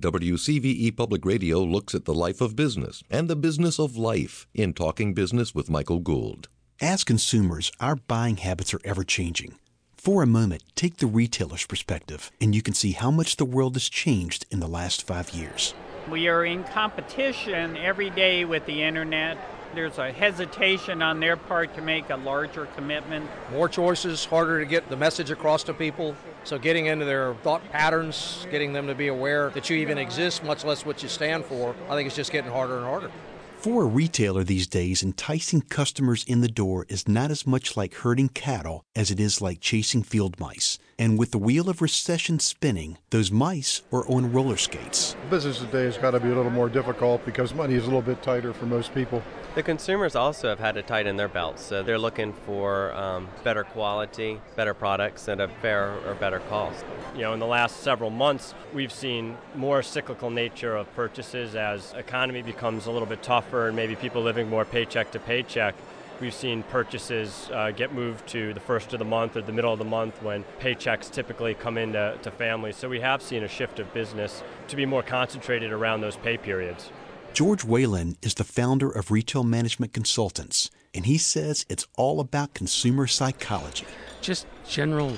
WCVE 0.00 0.96
Public 0.96 1.24
Radio 1.24 1.58
looks 1.58 1.92
at 1.92 2.04
the 2.04 2.14
life 2.14 2.40
of 2.40 2.54
business 2.54 3.02
and 3.10 3.28
the 3.28 3.34
business 3.34 3.80
of 3.80 3.96
life 3.96 4.46
in 4.54 4.72
Talking 4.72 5.12
Business 5.12 5.56
with 5.56 5.68
Michael 5.68 5.98
Gould. 5.98 6.48
As 6.80 7.02
consumers, 7.02 7.72
our 7.80 7.96
buying 7.96 8.36
habits 8.36 8.72
are 8.72 8.80
ever 8.84 9.02
changing. 9.02 9.56
For 9.96 10.22
a 10.22 10.26
moment, 10.26 10.62
take 10.76 10.98
the 10.98 11.08
retailer's 11.08 11.66
perspective, 11.66 12.30
and 12.40 12.54
you 12.54 12.62
can 12.62 12.74
see 12.74 12.92
how 12.92 13.10
much 13.10 13.38
the 13.38 13.44
world 13.44 13.74
has 13.74 13.88
changed 13.88 14.46
in 14.52 14.60
the 14.60 14.68
last 14.68 15.04
five 15.04 15.30
years. 15.30 15.74
We 16.08 16.28
are 16.28 16.44
in 16.44 16.62
competition 16.62 17.76
every 17.76 18.10
day 18.10 18.44
with 18.44 18.64
the 18.66 18.84
internet. 18.84 19.36
There's 19.74 19.98
a 19.98 20.10
hesitation 20.10 21.02
on 21.02 21.20
their 21.20 21.36
part 21.36 21.74
to 21.74 21.82
make 21.82 22.08
a 22.10 22.16
larger 22.16 22.66
commitment. 22.74 23.28
More 23.52 23.68
choices, 23.68 24.24
harder 24.24 24.60
to 24.60 24.66
get 24.66 24.88
the 24.88 24.96
message 24.96 25.30
across 25.30 25.62
to 25.64 25.74
people. 25.74 26.16
So, 26.44 26.58
getting 26.58 26.86
into 26.86 27.04
their 27.04 27.34
thought 27.42 27.62
patterns, 27.70 28.46
getting 28.50 28.72
them 28.72 28.86
to 28.86 28.94
be 28.94 29.08
aware 29.08 29.50
that 29.50 29.68
you 29.68 29.76
even 29.76 29.98
exist, 29.98 30.42
much 30.42 30.64
less 30.64 30.86
what 30.86 31.02
you 31.02 31.08
stand 31.08 31.44
for, 31.44 31.74
I 31.88 31.94
think 31.94 32.06
it's 32.06 32.16
just 32.16 32.32
getting 32.32 32.50
harder 32.50 32.76
and 32.76 32.86
harder. 32.86 33.10
For 33.58 33.82
a 33.82 33.86
retailer 33.86 34.44
these 34.44 34.68
days, 34.68 35.02
enticing 35.02 35.62
customers 35.62 36.24
in 36.24 36.40
the 36.40 36.48
door 36.48 36.86
is 36.88 37.08
not 37.08 37.30
as 37.30 37.46
much 37.46 37.76
like 37.76 37.92
herding 37.92 38.28
cattle 38.28 38.84
as 38.94 39.10
it 39.10 39.18
is 39.18 39.42
like 39.42 39.60
chasing 39.60 40.02
field 40.02 40.38
mice. 40.38 40.78
And 41.00 41.16
with 41.16 41.30
the 41.30 41.38
wheel 41.38 41.68
of 41.68 41.80
recession 41.80 42.40
spinning, 42.40 42.98
those 43.10 43.30
mice 43.30 43.82
are 43.92 44.04
on 44.08 44.32
roller 44.32 44.56
skates. 44.56 45.14
Business 45.30 45.60
today 45.60 45.84
has 45.84 45.96
got 45.96 46.10
to 46.10 46.18
be 46.18 46.28
a 46.28 46.34
little 46.34 46.50
more 46.50 46.68
difficult 46.68 47.24
because 47.24 47.54
money 47.54 47.74
is 47.74 47.84
a 47.84 47.86
little 47.86 48.02
bit 48.02 48.20
tighter 48.20 48.52
for 48.52 48.66
most 48.66 48.92
people. 48.92 49.22
The 49.54 49.62
consumers 49.62 50.16
also 50.16 50.48
have 50.48 50.58
had 50.58 50.74
to 50.74 50.82
tighten 50.82 51.16
their 51.16 51.28
belts, 51.28 51.62
so 51.62 51.84
they're 51.84 52.00
looking 52.00 52.32
for 52.44 52.92
um, 52.94 53.28
better 53.44 53.62
quality, 53.62 54.40
better 54.56 54.74
products 54.74 55.28
at 55.28 55.40
a 55.40 55.46
fair 55.46 55.94
or 56.04 56.16
better 56.16 56.40
cost. 56.40 56.84
You 57.14 57.22
know, 57.22 57.32
in 57.32 57.38
the 57.38 57.46
last 57.46 57.76
several 57.84 58.10
months, 58.10 58.52
we've 58.74 58.92
seen 58.92 59.36
more 59.54 59.84
cyclical 59.84 60.30
nature 60.30 60.74
of 60.74 60.92
purchases 60.96 61.54
as 61.54 61.92
economy 61.92 62.42
becomes 62.42 62.86
a 62.86 62.90
little 62.90 63.06
bit 63.06 63.22
tougher 63.22 63.68
and 63.68 63.76
maybe 63.76 63.94
people 63.94 64.22
living 64.22 64.48
more 64.50 64.64
paycheck 64.64 65.12
to 65.12 65.20
paycheck. 65.20 65.76
We've 66.20 66.34
seen 66.34 66.64
purchases 66.64 67.48
uh, 67.52 67.70
get 67.70 67.92
moved 67.92 68.26
to 68.28 68.52
the 68.52 68.58
first 68.58 68.92
of 68.92 68.98
the 68.98 69.04
month 69.04 69.36
or 69.36 69.42
the 69.42 69.52
middle 69.52 69.72
of 69.72 69.78
the 69.78 69.84
month 69.84 70.20
when 70.20 70.44
paychecks 70.58 71.10
typically 71.10 71.54
come 71.54 71.78
into 71.78 72.18
to 72.22 72.30
families. 72.32 72.76
So 72.76 72.88
we 72.88 73.00
have 73.00 73.22
seen 73.22 73.44
a 73.44 73.48
shift 73.48 73.78
of 73.78 73.94
business 73.94 74.42
to 74.66 74.74
be 74.74 74.84
more 74.84 75.04
concentrated 75.04 75.70
around 75.70 76.00
those 76.00 76.16
pay 76.16 76.36
periods. 76.36 76.90
George 77.34 77.62
Whalen 77.62 78.16
is 78.20 78.34
the 78.34 78.42
founder 78.42 78.90
of 78.90 79.12
Retail 79.12 79.44
Management 79.44 79.92
Consultants, 79.92 80.70
and 80.92 81.06
he 81.06 81.18
says 81.18 81.64
it's 81.68 81.86
all 81.96 82.18
about 82.18 82.52
consumer 82.52 83.06
psychology. 83.06 83.86
Just 84.20 84.48
general 84.66 85.12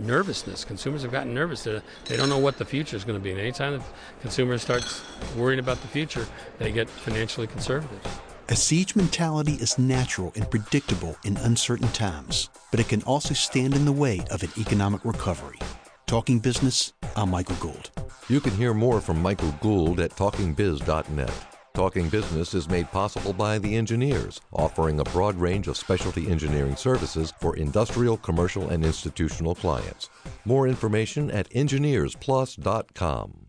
nervousness. 0.00 0.66
Consumers 0.66 1.02
have 1.02 1.12
gotten 1.12 1.32
nervous. 1.32 1.64
They're, 1.64 1.82
they 2.04 2.16
do 2.16 2.22
not 2.22 2.28
know 2.28 2.38
what 2.38 2.58
the 2.58 2.64
future 2.66 2.96
is 2.96 3.04
going 3.04 3.18
to 3.18 3.22
be. 3.22 3.30
And 3.30 3.40
anytime 3.40 3.78
the 3.78 3.84
consumer 4.20 4.58
starts 4.58 5.02
worrying 5.34 5.60
about 5.60 5.80
the 5.80 5.88
future, 5.88 6.26
they 6.58 6.72
get 6.72 6.90
financially 6.90 7.46
conservative. 7.46 8.20
A 8.50 8.56
siege 8.56 8.96
mentality 8.96 9.52
is 9.60 9.78
natural 9.78 10.32
and 10.34 10.50
predictable 10.50 11.14
in 11.26 11.36
uncertain 11.36 11.88
times, 11.88 12.48
but 12.70 12.80
it 12.80 12.88
can 12.88 13.02
also 13.02 13.34
stand 13.34 13.74
in 13.74 13.84
the 13.84 13.92
way 13.92 14.22
of 14.30 14.42
an 14.42 14.48
economic 14.56 15.04
recovery. 15.04 15.58
Talking 16.06 16.38
Business, 16.38 16.94
I'm 17.14 17.30
Michael 17.30 17.56
Gould. 17.56 17.90
You 18.30 18.40
can 18.40 18.52
hear 18.52 18.72
more 18.72 19.02
from 19.02 19.20
Michael 19.20 19.52
Gould 19.60 20.00
at 20.00 20.12
talkingbiz.net. 20.12 21.32
Talking 21.74 22.08
Business 22.08 22.54
is 22.54 22.70
made 22.70 22.90
possible 22.90 23.34
by 23.34 23.58
the 23.58 23.76
engineers, 23.76 24.40
offering 24.54 24.98
a 24.98 25.04
broad 25.04 25.34
range 25.34 25.68
of 25.68 25.76
specialty 25.76 26.30
engineering 26.30 26.74
services 26.74 27.34
for 27.40 27.54
industrial, 27.54 28.16
commercial, 28.16 28.70
and 28.70 28.82
institutional 28.82 29.54
clients. 29.56 30.08
More 30.46 30.66
information 30.66 31.30
at 31.30 31.50
engineersplus.com. 31.50 33.47